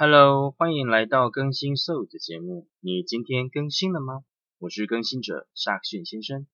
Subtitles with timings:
[0.00, 2.68] Hello，欢迎来到更新 So 的节目。
[2.78, 4.22] 你今天更新了吗？
[4.60, 6.46] 我是更新者沙克逊先生。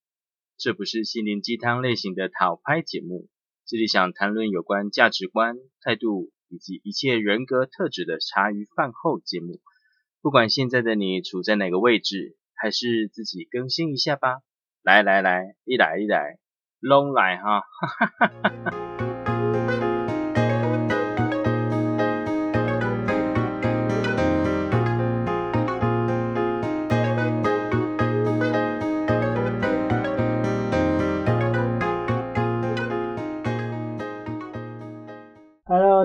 [0.56, 3.28] 这不是心灵鸡汤类型的讨拍节目，
[3.66, 9.60] 这里想谈论有关价值观、态度以及一切人格特质的茶余饭后节目。
[10.22, 14.38] 不管现在的你处在哪个位置，还是自己更新一下吧。
[14.82, 16.38] 来来来，一来一来，
[16.80, 17.60] 拢来哈！
[17.60, 18.26] 哈哈哈
[18.70, 18.83] 哈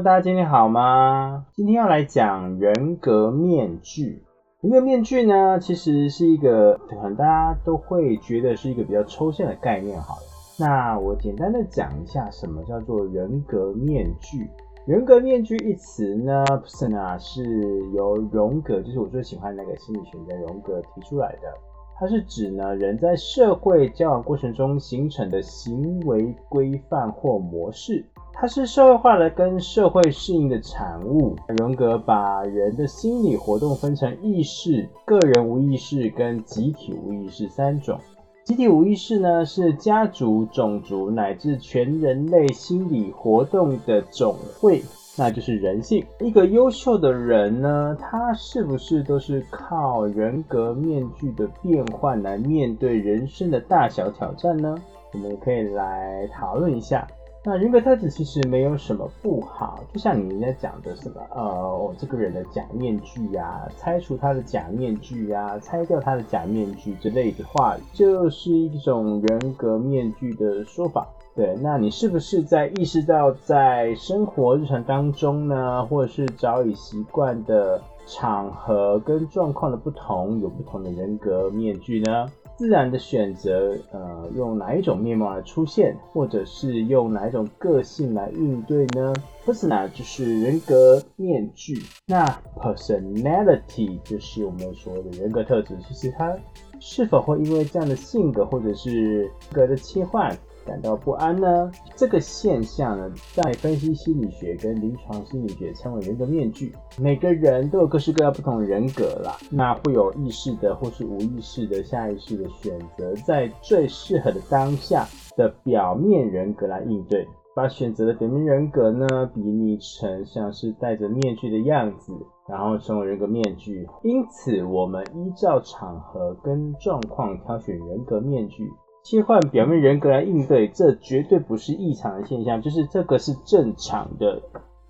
[0.02, 1.46] 大家今天好吗？
[1.54, 4.24] 今天要来讲人格面具。
[4.62, 10.00] 人格面具呢，其实是一个可能大家都会觉得是一个比较抽象的概念。
[10.00, 10.22] 好了，
[10.58, 14.50] 那我简单的讲一下什么叫做人格面具。
[14.86, 17.44] 人格面具一词呢，persona 是
[17.92, 21.54] 由荣格，就是我最喜欢那个心理学家荣格提出来的。
[22.00, 28.06] 它是指呢人在社会交往过程中形成的行为规范或模式。
[28.42, 31.36] 它是社会化的跟社会适应的产物。
[31.58, 38.00] 荣格把人的心理活动分成意识、个人无意识跟集体无意识三种。
[38.46, 44.82] 集体无意识呢，是家族、种族乃至全人类心理活动的总汇，
[45.18, 46.06] 那就是人性。
[46.22, 54.78] 一个优秀的人呢，他是不是都是靠人格面具的变换来面对人生的大小挑战呢？
[55.12, 57.06] 我们可以来讨论一下。
[57.50, 71.08] 那人格特质其实没有什么不好，就像你人家讲的什么，呃，我这个人的假面具呀，拆除他的假面具呀，拆掉他的假面具之类的话，就是一种人格面具的说法。
[71.36, 82.28] 对，那你是不是在意识到在生活日常当中呢，或者是早已习惯的场合跟状况的不同，有不同的人格面具呢？
[82.60, 89.16] 自然的选择，呃，用哪一种面貌来出现，或者是用哪一种个性来应对呢
[89.46, 92.26] ？Persona 就是人格面具，那
[92.58, 95.74] personality 就是我们所谓的人格特质。
[95.88, 96.38] 其实它
[96.82, 100.38] 是否会因为这样的性格或者是格的切换？
[100.70, 101.72] 感到不安呢？
[101.96, 106.72] 这个现象呢，在分析心理学跟临床心理学称为人格面具。
[107.00, 122.14] 每个人都有各式各样不同的人格啦，那会有意识的或是无意识的下意识的选择，在最适合的当下的表面人格来应对，把选择的表面人格呢比拟成像是戴着面具的样子，
[122.48, 123.88] 然后成为人格面具。
[124.04, 128.70] 因此，我们依照场合跟状况挑选人格面具。
[129.04, 134.40] 切换表面人格来应对，这绝对不是异常的现象，就是这个是正常的。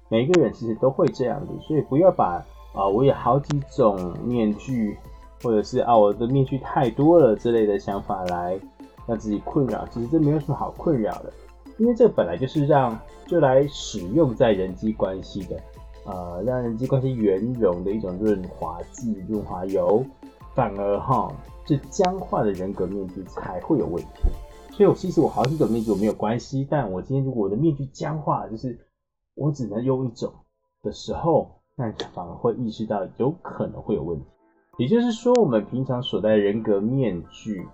[0.09, 2.44] 每个人其实都会这样子，所以不要把
[2.74, 4.97] 啊我有好几种面具，
[5.42, 8.59] 或者是啊我的面具太多了之类的想法来
[9.06, 9.88] 让自己困扰。
[9.92, 11.31] 其实这没有什么好困扰的，
[11.78, 15.56] 因为这本来就是让就来使用在人际关系的，
[16.06, 20.03] 呃，让人际关系圆融的一种润滑剂、润滑油，
[20.56, 21.31] 反而哈。
[21.69, 24.24] 是僵化的人格面具才会有问题，
[24.72, 28.88] 所以我其实我好几种面具我没有关系，但我今天如果我的面具僵化，就是
[29.35, 30.34] 我只能用一种
[30.81, 34.25] 的时候，那反而会意识到有可能会有问题。
[34.79, 37.68] 也就是说，我们平常所戴人格面具，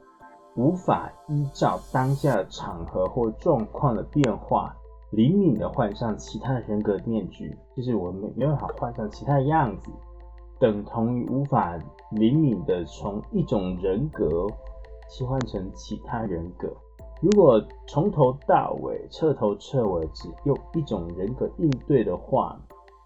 [0.57, 4.75] 无法依照当下的场合或状况的变化，
[5.11, 9.89] 灵敏的换上其他的人格面具，就是我们没办法换上其他的样子。
[10.59, 11.77] 等同于无法
[12.11, 14.47] 灵敏的从一种人格
[15.09, 16.71] 切换成其他人格。
[17.21, 22.59] 如果从头到尾、彻头彻尾只用一种人格应对的话，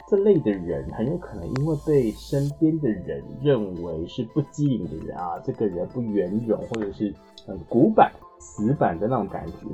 [0.07, 7.13] 这类的人很有可能因为被身边的人认为是不机灵的人啊，这个人不圆融，或者是
[7.45, 9.67] 很古板、死板的那种感觉。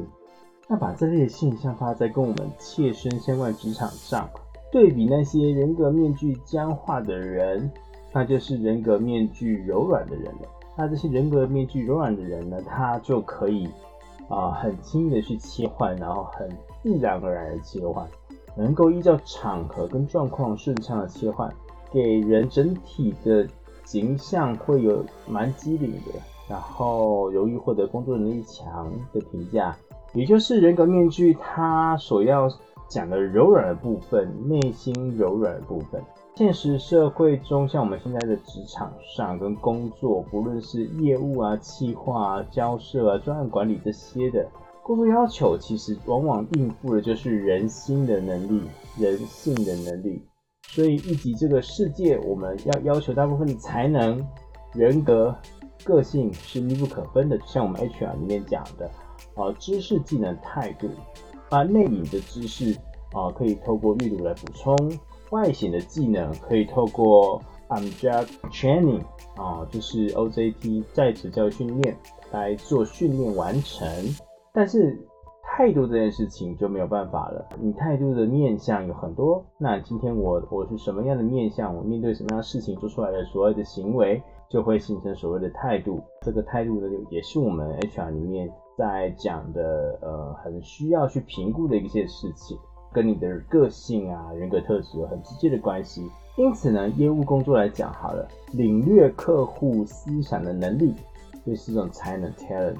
[0.67, 4.29] 那把这类的现象放在跟我们切身相关职场上。
[4.75, 7.71] 对比那些人格面具僵化的人，
[8.11, 10.49] 那就是人格面具柔软的人了。
[10.75, 13.69] 那这些人格面具柔软的人呢，他就可以
[14.27, 16.49] 啊很轻易的去切换，然后很
[16.83, 18.05] 自然而然的切换，
[18.57, 21.49] 能够依照场合跟状况顺畅的切换，
[21.89, 23.47] 给人整体的
[23.85, 26.19] 形象会有蛮机灵的，
[26.49, 29.73] 然后容易获得工作能力强的评价。
[30.13, 32.49] 也就是人格面具它所要。
[32.87, 36.01] 讲的柔软的部分，内心柔软的部分。
[36.35, 44.45] 现实社会中，像我们现在的职场上跟工作，不论是业务啊、企划啊、交涉啊、专案管理这些的
[44.83, 48.61] 工作要求，其实往往应付的就是人心的能力、
[48.99, 50.21] 人性的能力。
[50.67, 54.21] 所以以及这个世界，我们要要求大部分的才能、
[54.73, 55.33] 人格、
[55.85, 57.39] 个性是密不可分的。
[57.45, 58.85] 像我们 HR 里面讲的，
[59.35, 60.89] 啊，知识、技能、态度，
[61.55, 62.77] 啊，内隐的知识
[63.13, 64.75] 啊，可以透过阅读来补充；
[65.31, 69.01] 外显的技能可以透过 object training
[69.37, 71.95] 啊，就是 OJT 在职教育训练
[72.33, 73.87] 来做训练完成。
[74.51, 74.99] 但是
[75.43, 77.47] 态度这件事情就没有办法了。
[77.61, 86.01] 你态度的面相有很多，那今天我我是什么样的面相，我面对什么样的事情做出来的所谓的行为，就会形成所谓的态度。
[86.21, 92.57] 这个态度呢，也是我们 HR 里面在讲的，呃，很需要去评估的一些事情，
[92.91, 96.09] 跟你的个性啊、人格特质有很直接的关系。
[96.37, 100.93] 因此呢，业务工作来讲好了，领略客户思想的能力，
[101.45, 102.75] 就是一种才能 talent。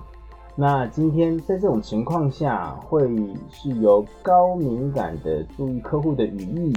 [0.58, 3.08] 那今天在这种情况下，会
[3.50, 6.74] 是由高敏感的注意客户的语义、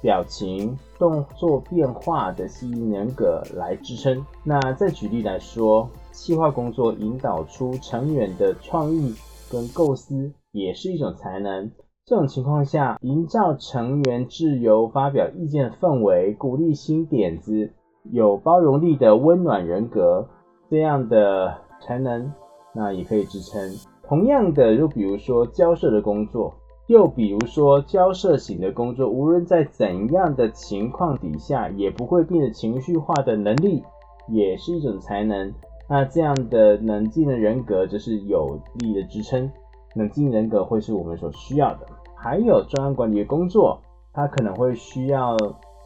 [0.00, 4.24] 表情、动作变化的吸引人格来支撑。
[4.42, 9.14] 那再举例来说，企划工作引导出成员的创意
[9.50, 11.70] 跟构思，也是一种才能。
[12.04, 17.72] 这种情况下，营造成员自由发表意见的氛围，鼓励新点子，
[18.10, 20.28] 有包容力的温暖人格，
[20.68, 22.32] 这样的才能。
[22.74, 23.70] 那也可以支撑。
[24.02, 26.54] 同样的，就比如说交涉的工作，
[26.88, 33.82] 又比如说交涉型的工作，无论在怎样的情况底下，也不会变得情绪化的能力，
[34.28, 35.52] 也是一种才能。
[35.92, 39.50] 那这样的冷静的人格，就是有力的支撑。
[39.94, 41.86] 冷静人格会是我们所需要的。
[42.16, 43.78] 还有专案管理工作，
[44.10, 45.36] 它可能会需要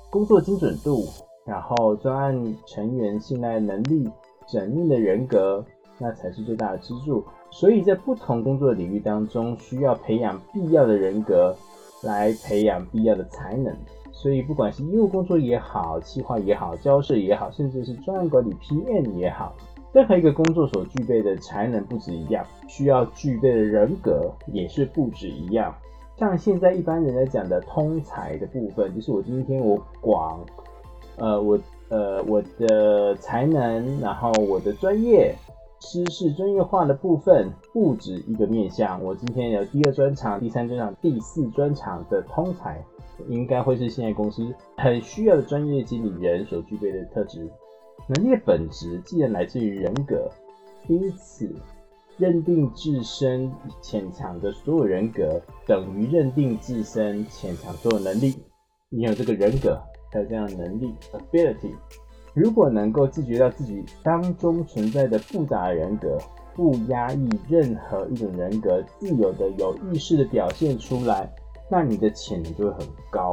[0.08, 1.02] 工作精准度，
[1.44, 4.08] 然后专案成员信赖能力，
[4.46, 5.64] 缜密的人格。
[5.98, 11.52] 那才是最大的支柱，所以在不同工作领域当中，需要培养必要的人格，
[12.04, 13.74] 来培养必要的才能。
[14.12, 19.52] 所以不管是业务工作也好，企划也好，交涉也好，甚至是专案管理 PM 也好，
[19.96, 25.74] 任何一个工作所具备的才能不止一样，需要具备的人格也是不止一样。
[26.18, 30.44] 像现在一般人在讲的通才的部分，就是我今天我广，
[31.16, 31.58] 呃，我
[31.88, 35.34] 呃我的才能，然后我的专业。
[35.78, 42.82] 知识专业化的部分不止一个面向，我今天有第二专场、第三专场、第四专场的通才，
[43.28, 47.46] 应该会是现在公司很需要的专业经理人所具备的特质。
[48.08, 50.30] 能力的本质既然来自于人格，
[50.88, 51.52] 因此
[52.16, 58.34] 认定自身潜藏的所有人格，等于认定自身潜藏所有能力。
[58.88, 59.76] 你有这个人格，
[60.12, 61.74] 还有这样的能力 （ability）。
[62.32, 66.16] 如果能够自觉到自己当中存在的复杂人格，
[66.54, 71.28] 不压抑任何一种人格，自由的、有意识的表现出来，
[71.68, 73.32] 那你的潜能就会很高，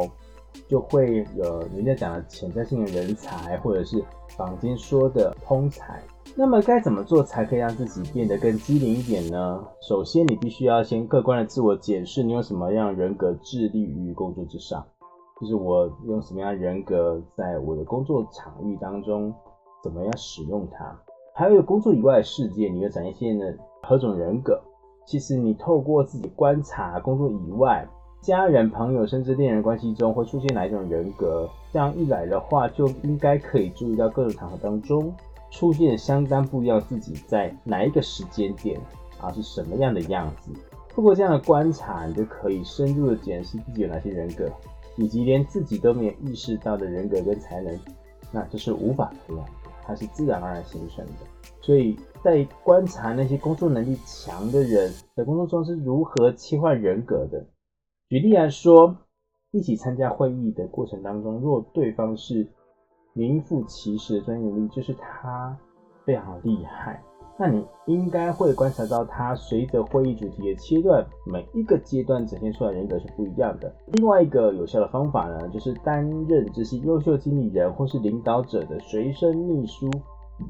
[0.68, 4.04] 就会有人家讲的潜在性的人才，或者是
[4.38, 6.02] 坊间说的通才。
[6.36, 9.64] 那么该怎么做才可以让自己变得更机灵一点呢？
[9.82, 14.84] 首先，你必须要先客观的自我检视，你有什么样人格致力于工作之上。
[15.40, 19.34] 就是我用什么样人格在我的工作场域当中
[19.84, 20.98] 怎么样使用它，
[21.36, 24.62] 还有工作以外的世界，你要展现的何种人格？
[25.06, 27.86] 其实你透过自己观察工作以外，
[28.24, 35.14] 家人、朋友甚至恋人关系中会出现哪一种人格，这样一来的话，就应该可以注意到各种场合当中
[35.52, 38.80] 出现相当不一样自己在哪一个时间点
[39.20, 40.52] 啊是什么样的样子。
[40.90, 44.50] 透过这样的观察，你就可以深入的检视自己有哪些人格。
[44.96, 47.80] 以及连自己都没有意识到的人格跟才能，
[48.32, 49.52] 那这是无法培养的，
[49.84, 51.12] 它是自然而然形成的。
[51.62, 57.44] 所以在观察那些工作能力强的人在工作中是如何切换人格的。
[58.10, 58.96] 举例来说，
[59.52, 62.48] 一起参加会议的过程当中，若对方是
[63.14, 65.58] 名副其实的专业能力，就是他
[66.06, 67.02] 非常厉害。
[67.40, 73.74] 那你应该会观察到，他随着会议主题的切断，每一个阶段展现出来人格是不一样的。
[73.94, 79.90] 另外一个有效的方法呢，就是担任这些优秀经理人或是领导者的随身秘书。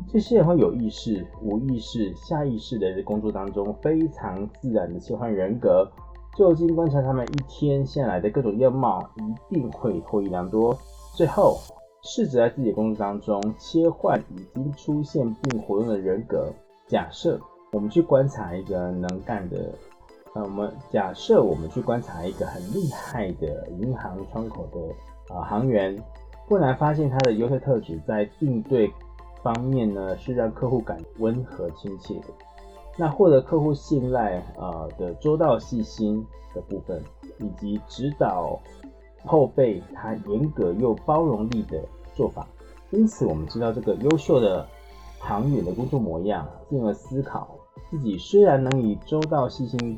[0.09, 5.89] 这些人会有意识、无意识、下意识的在工作当中非常自然的切换人格。
[6.35, 10.77] 就近观察他们一天下来的各种样貌，一定会获益良多。
[11.15, 11.57] 最后。
[12.05, 16.51] 试着在自己的工作当中切换已经出现并活动的人格。
[16.85, 17.39] 假设
[17.71, 19.73] 我们去观察一个能干的，
[20.33, 25.97] 呃，我们假设我们去观察一个很厉害的银行窗口的啊行员，
[26.45, 28.91] 不难发现他的优秀特质在应对
[29.41, 32.25] 方面呢是让客户感温和亲切的。
[32.97, 37.03] 那获得客户信赖啊的周到细心的部分，
[37.39, 38.59] 以及指导。
[39.25, 41.81] 后辈他严格又包容力的
[42.13, 42.45] 做法。
[42.91, 44.67] 因此，我们知道这个优秀的
[45.17, 47.47] 行员的工作模样，进而思考
[47.89, 49.97] 自己虽然能以周到细心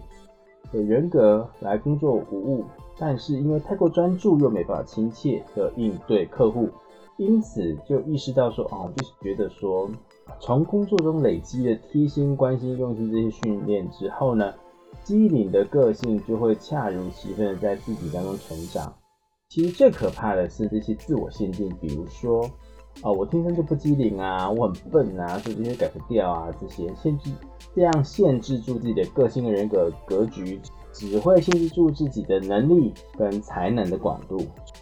[0.72, 2.66] 的人格来工作无误，
[3.00, 6.70] 但是因为太过专注又没办法亲切的应对客户，
[7.18, 9.90] 因此就意识到说，哦，就是觉得说，
[10.39, 14.54] 从工作中累积的贴心、关心、用心这些训练之后呢，
[15.04, 18.94] 机灵的个性就会恰如其分的在自己当中成长。
[19.50, 22.50] 其实最可怕的是这些自我限定，比如说。
[23.04, 27.30] 哦，我天生就不机灵啊，我很笨啊，所以这些改不掉啊，这些限制，
[27.75, 30.62] 这样限制住自己的个性和人格格局，
[30.94, 34.38] 只会限制住自己的能力跟才能的广度。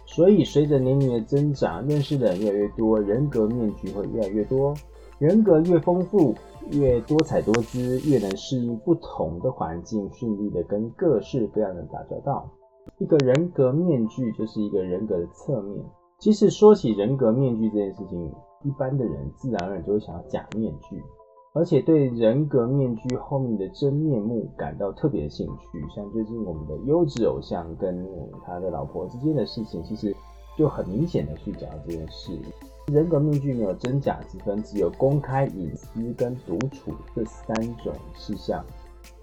[0.06, 4.72] 所以随着年龄的增长，认识的人越来越多，人格面具会越来越多，
[5.24, 6.34] 人格越丰富，
[6.72, 12.46] 越多彩多姿，越能适应不同的环境，顺利的跟各式各样的人打交道。
[12.98, 15.82] 一个人格面具就是一个人格的侧面。
[16.18, 18.30] 其实说起人格面具这件事情，
[18.64, 21.02] 一般的人自然而然就会想要假面具，
[21.54, 25.82] 而且对人格面具后面的真面目感到特别的兴趣。
[25.96, 28.06] 像最近我们的优质偶像跟
[28.44, 30.14] 他的老婆之间的事情，其实
[30.56, 32.38] 就很明显的去讲这件事。
[32.86, 38.64] 人格面具没有真假之分，只有公开隐私跟独处这三种事项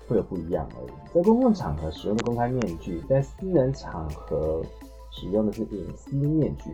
[0.07, 1.13] 会有不一样而已。
[1.13, 4.61] 在公共场合使用的公开面具，在私人场合。
[5.13, 6.73] 使用的是隐私面具，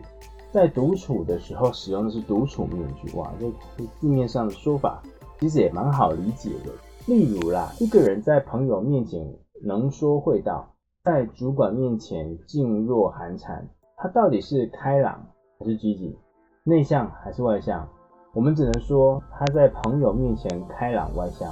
[0.52, 3.12] 在独处的时候使用的是独处面具。
[3.18, 3.52] 哇，这
[4.00, 5.02] 字面上的说法
[5.40, 6.72] 其实也蛮好理解的。
[7.08, 9.28] 例如啦，一个人在朋友面前
[9.64, 10.72] 能说会道，
[11.04, 13.68] 在主管面前噤若寒蝉，
[14.00, 15.26] 他到底是开朗
[15.58, 16.16] 还是拘谨，
[16.64, 17.88] 内向还是外向？
[18.32, 21.52] 我们只能说他在朋友面前开朗外向，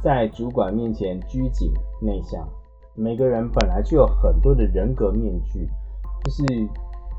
[0.00, 2.48] 在主管面前拘谨内向。
[2.94, 5.68] 每个人本来就有很多的人格面具。
[6.22, 6.44] 就是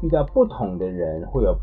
[0.02, 1.54] 遇到不同的人，会有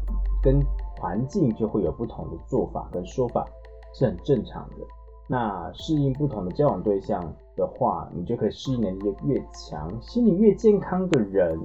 [0.43, 0.61] 跟
[1.01, 3.47] 环境就会有不同的做法跟说法，
[3.95, 4.87] 是很正常的。
[5.27, 7.23] 那适应不同的交往对象
[7.57, 11.59] 的话，你就可以适应能力越强，心理越健康的人，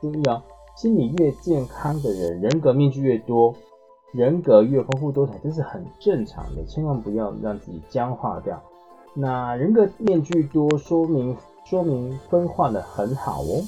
[0.00, 0.42] 注意哦，
[0.76, 3.54] 心理越健康的人，人格面具越多，
[4.12, 8.60] 人格越丰富多彩，这是很正常的，千万不要让自己僵化掉。
[9.14, 13.62] 那人格面具多，说明说明分化的很好哦。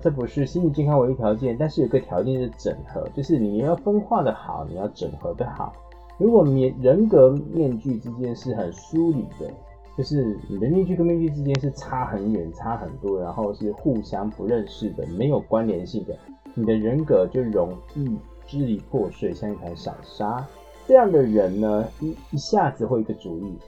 [0.00, 5.72] 这不是心理健康唯一条件，但是有个条件是整合，就是你要分化的好，你要整合的好。
[6.18, 9.52] 如果面人格面具之间是很疏离的，
[9.98, 16.16] 就是你的面具跟面具之间是差很远、差很多，然后是互相不认识的、没有关联性的，
[16.54, 20.46] 你的人格就容易支离破碎，像一台散沙。
[20.86, 23.58] 这样的人呢，一一下子会一个主意、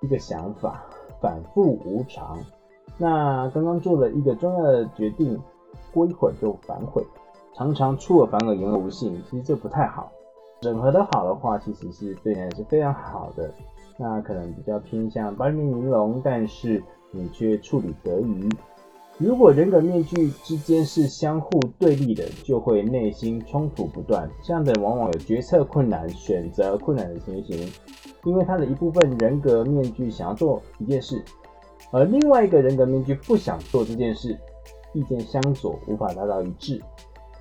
[0.00, 0.84] 一个想法，
[1.22, 2.36] 反复无常。
[2.98, 5.40] 那刚刚做了一个重要的决定。
[5.92, 7.02] 过一会儿就反悔，
[7.54, 9.18] 常常出尔反尔，言而无信。
[9.30, 10.12] 其实这不太好。
[10.60, 13.50] 整合的好的话，其实是对人是非常好的。
[13.98, 18.48] 那可能比较偏向八面玲珑，但是你却处理得宜。
[19.18, 24.30] 如果人格面具之间是相互对立的，就会内心冲突不断。
[24.42, 27.66] 这样的往往有决策困难、选择困难的情形，
[28.24, 31.22] 因为他的一部分人格面具想要做一件事，
[31.90, 34.38] 而另外一个人格面具不想做这件事。
[34.92, 36.80] 意见相左，无法达到一致。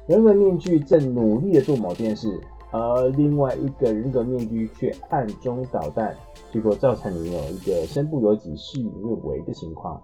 [0.08, 2.38] 人格面具正努力的做某件事，
[2.78, 6.14] 而另外一个人格面具却暗中捣蛋，
[6.52, 10.02] 结果造成你有一个身不由己、事与愿违的情况。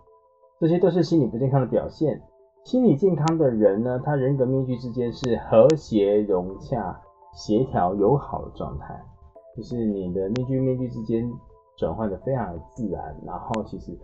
[0.57, 2.21] 这些都是心理不健康的表现。
[2.63, 7.01] 心理健康的人呢，他人格面具之间是和谐融洽、
[7.33, 8.97] 协调友好的状态，
[9.57, 11.29] 就是你的面具面具之间
[11.77, 13.97] 转换的非常自然，然后其实。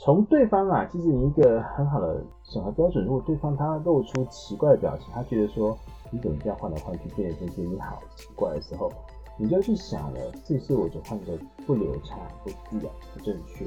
[0.00, 5.76] 从对方啊，其实你一个很好的审核标准，如果对方他露出奇怪的表情，他觉得说
[6.10, 8.90] 你怎么这样换来换去，变来变去，你好奇怪的时候，
[9.36, 11.36] 你就去想了，这是我就换个
[11.66, 13.66] 不流畅、不自然、不正确，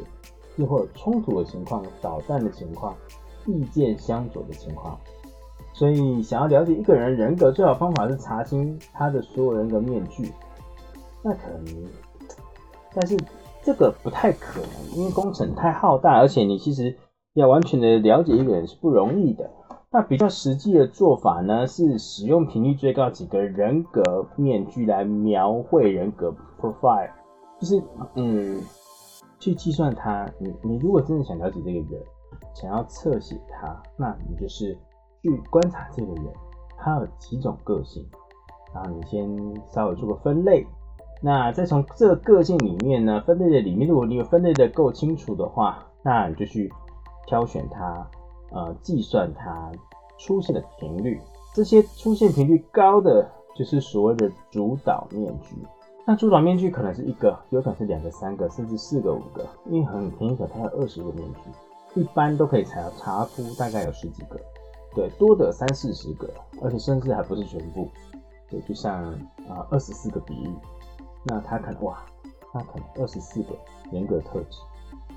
[0.55, 2.95] 又或者冲突的情况、捣蛋的情况、
[3.45, 4.97] 意见相左的情况。
[5.73, 10.31] 所以，想要了解一个人人格，最好方法是查清他的所有人格面具。
[11.21, 11.85] 那可能，
[12.93, 13.17] 但是。
[13.63, 16.97] 这个不太可能，因为工程太浩大，而且你其实
[17.33, 19.49] 要完全的了解一个人是不容易的。
[19.93, 27.09] 那比较实际的做法呢，是使用频率最高几个人格面具来描绘人格 profile，
[27.59, 27.83] 就是
[28.15, 28.61] 嗯，
[29.37, 30.27] 去计算他。
[30.39, 32.01] 你你如果真的想了解这个人，
[32.55, 34.73] 想要侧写他，那你就是
[35.21, 36.25] 去观察这个人，
[36.77, 38.01] 他有几种个性，
[38.73, 39.29] 然后你先
[39.67, 40.65] 稍微做个分类。
[41.21, 46.71] 那再从这个个性里面呢，分类的里面，如果你有分类的够清楚的话，那你就去
[47.27, 48.07] 挑选它，
[48.51, 49.71] 呃，计算它，
[50.17, 51.21] 出现的频率。
[51.53, 55.55] 这些出现频率高的，就是所谓的主导面具。
[56.07, 64.39] 那主导面具可能是一个，有可能是两个、三个，甚至四个、五个，因为很便宜可它有二十个面具，一般都可以查查出大概有十几个，
[64.95, 66.27] 对，多的三四十个，
[66.63, 67.87] 而且甚至还不是全部，
[68.49, 69.03] 对，就像
[69.47, 70.49] 啊二十四个比喻，
[71.23, 72.03] 那他可能哇，
[72.53, 73.55] 那可能二十四个
[73.91, 74.57] 人格特质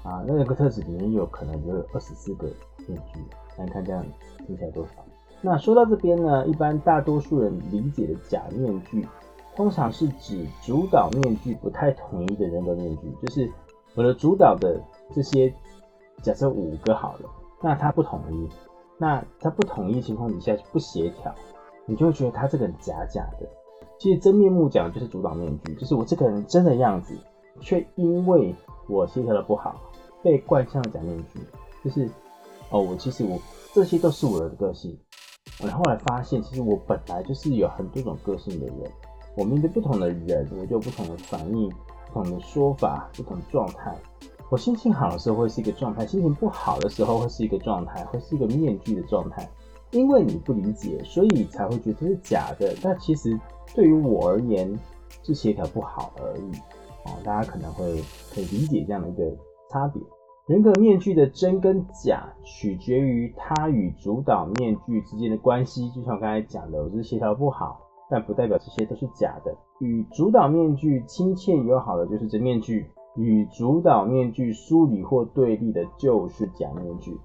[0.02, 2.46] 啊，那人格特质里面有可能就有二十四个
[2.86, 3.20] 面具，
[3.56, 4.04] 那你看这样
[4.46, 4.92] 听起来多少？
[5.40, 9.06] 那说到这边呢，一般大多数人理解的假面具，
[9.56, 13.50] 通常是指主导面具不太统一的人格面具，就是
[13.94, 14.80] 我的主导的
[15.14, 15.52] 这些，
[16.22, 17.30] 假设五个好了，
[17.62, 18.48] 那它不统一，
[18.98, 21.34] 那它不统一情况底下不协调，
[21.86, 23.48] 你就会觉得他这个人假假的。
[23.98, 27.16] 其实真面目讲就是主导面具，就是我这个人真的样子，
[27.60, 28.54] 却因为
[28.88, 29.80] 我协调的不好，
[30.22, 31.40] 被冠上假面具，
[31.82, 32.10] 就是
[32.70, 33.38] 哦，我其实我
[33.72, 34.98] 这些都是我的个性。
[35.62, 38.90] 我后来发现，其实我本来就是有很多种个性的人。
[39.36, 41.68] 我面对不同的人，我就有不同的反应、
[42.12, 43.96] 不同的说法、不同的状态。
[44.50, 49.48] 我心情好的时候会是一个状态，心情不好的时候会是一个状态，会是一个面具的状态。
[49.94, 52.74] 因为你不理解，所以才会觉得是假的。
[52.82, 53.38] 但其实
[53.74, 54.76] 对于我而言，
[55.22, 56.50] 是协调不好而已。
[57.06, 58.02] 哦，大家可能会
[58.34, 59.24] 可以理解这样的一个
[59.70, 60.02] 差别。
[60.46, 65.88] 人格面具的真跟假，取决于它与主导面具之间的关系。
[65.90, 69.56] 就像我刚才讲的，我是协调不好，但不代表这些都是假的。
[69.78, 77.16] 与主导面具亲切友好的就是真面具，与主导面具疏离或对立的就是假面具。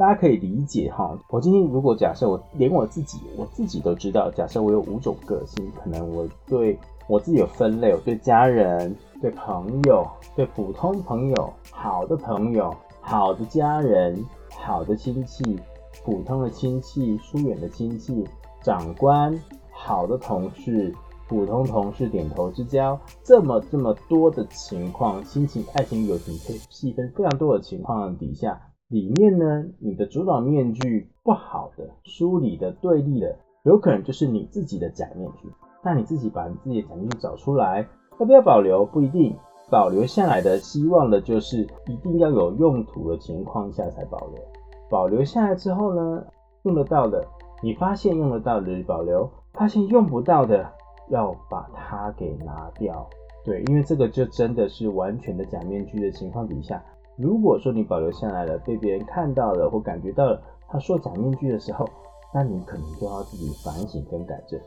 [0.00, 1.14] 大家可以理解哈。
[1.28, 8.96] 我今天如果假设我连我自己，我自己都知道，假设我有五种个性，可能我对我自己有分类，我对家人。
[9.20, 10.02] 对朋友，
[10.34, 14.24] 对普通朋友，好的朋友，好的家人，
[14.56, 15.60] 好的亲戚，
[16.02, 18.26] 普通的亲戚，疏远的亲戚，
[18.62, 19.38] 长官，
[19.70, 20.94] 好的同事，
[21.28, 28.58] 普通同事，点头之交，这么这么多的情况，亲情、爱情、友情，可以细分非常多的情况底下，
[28.90, 35.48] 里面呢，你的主导面具不好的、梳理的、对立的，有可能就是你自己的假面具。
[35.80, 37.86] 那你自己把你自己的假面具找出来。
[38.18, 39.36] 要不要保留不一定，
[39.70, 44.42] 保留下来的希望的就是一定要有用途的情况下才保留。
[44.90, 46.24] 保留下来之后呢，
[46.64, 47.24] 用得到的，
[47.62, 50.68] 你发现用得到的保留，发现用不到的
[51.10, 53.08] 要把它给拿掉。
[53.44, 56.82] 对，因为这个就真的是完全的假面具的情况底下，
[57.20, 61.86] 如果说你保留下来了，被别人看到了或感觉到了他说假面具的时候，
[62.32, 64.58] 那你可能就要自己反省跟改正。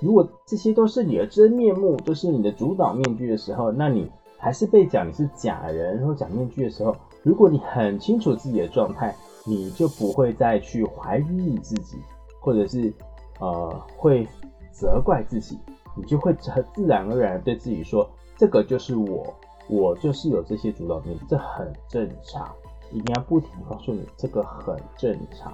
[0.00, 11.98] 如果这些都是你的真面目，都是你的主导面具的时候，那你还是被讲你是假人或假面具的时候，如果你很清楚自己的状态，你就不会再去怀疑你自己，
[12.40, 12.90] 或者是
[13.40, 14.26] 呃会
[14.72, 15.58] 责怪自己，
[15.96, 19.34] 你就会很自然而然对自己说，这个就是我，
[19.68, 22.48] 我就是有这些主导面具，这很正常，
[22.90, 25.52] 一定要不停告诉你，这个很正常，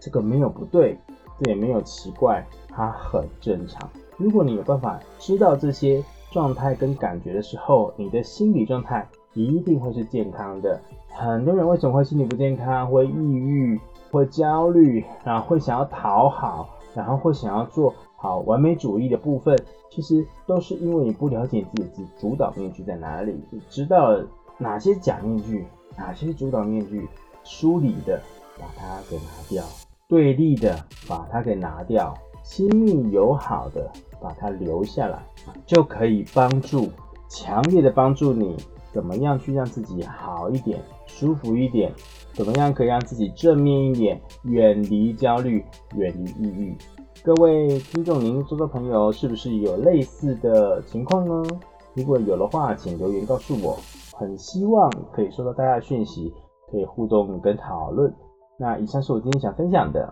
[0.00, 0.96] 这个没有不对。
[1.38, 3.86] 这也没有奇怪，它很正常。
[4.16, 10.80] 如果你有办法知道这些状态跟感觉的时候，你的心理状态一定会是健康的。
[11.10, 13.78] 很多人为什么会心理不健康，会抑郁，
[14.10, 19.54] 会焦虑，然后会想要讨好，然后会想要做好完美主义的部分，
[19.90, 24.18] 其实都是因为你不了解自己的主导面具在哪里，你知道
[24.58, 27.08] 哪些假面具，哪些主导面具，
[27.44, 28.20] 梳理的
[28.58, 29.64] 把它给拿掉。
[30.08, 35.20] 对立的把它给拿掉，亲密友好的把它留下来，
[35.66, 36.88] 就可以帮助
[37.28, 38.56] 强烈的帮助你
[38.96, 41.92] 怎么样去让自己好一点、舒服一点，
[42.32, 45.62] 怎么样可以让自己正面一点，远离焦虑、
[45.96, 46.74] 远离抑郁。
[47.22, 51.46] 各位听众，您周遭朋友是不是有类似的情况呢？
[51.92, 53.76] 如果有的话，请留言告诉我。
[54.16, 56.32] 很希望可以收到大家的讯息，
[56.72, 58.10] 可以互动跟讨论。
[58.58, 60.10] 那以上是我今天想分享的。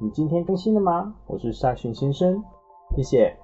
[0.00, 1.14] 你今天更新了吗？
[1.26, 2.42] 我是沙逊先生，
[2.96, 3.36] 谢谢。